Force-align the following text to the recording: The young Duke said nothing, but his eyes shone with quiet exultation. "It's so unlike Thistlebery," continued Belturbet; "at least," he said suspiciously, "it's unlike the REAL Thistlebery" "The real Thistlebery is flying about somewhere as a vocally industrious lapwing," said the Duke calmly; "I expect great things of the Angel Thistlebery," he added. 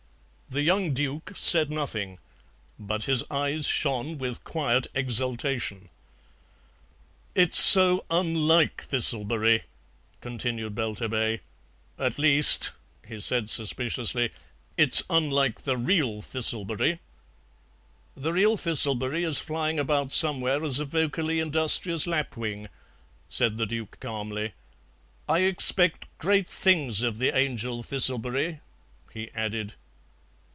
The 0.53 0.63
young 0.63 0.93
Duke 0.93 1.31
said 1.33 1.71
nothing, 1.71 2.19
but 2.77 3.05
his 3.05 3.23
eyes 3.31 3.65
shone 3.65 4.17
with 4.17 4.43
quiet 4.43 4.85
exultation. 4.93 5.87
"It's 7.33 7.57
so 7.57 8.03
unlike 8.09 8.83
Thistlebery," 8.83 9.63
continued 10.19 10.75
Belturbet; 10.75 11.39
"at 11.97 12.19
least," 12.19 12.73
he 13.07 13.21
said 13.21 13.49
suspiciously, 13.49 14.31
"it's 14.75 15.03
unlike 15.09 15.61
the 15.61 15.77
REAL 15.77 16.21
Thistlebery" 16.21 16.99
"The 18.23 18.33
real 18.33 18.57
Thistlebery 18.57 19.23
is 19.23 19.39
flying 19.39 19.79
about 19.79 20.11
somewhere 20.11 20.65
as 20.65 20.81
a 20.81 20.85
vocally 20.85 21.39
industrious 21.39 22.05
lapwing," 22.05 22.67
said 23.29 23.55
the 23.55 23.65
Duke 23.65 24.01
calmly; 24.01 24.51
"I 25.29 25.43
expect 25.43 26.07
great 26.17 26.49
things 26.49 27.01
of 27.03 27.19
the 27.19 27.33
Angel 27.37 27.81
Thistlebery," 27.83 28.59
he 29.13 29.31
added. 29.33 29.75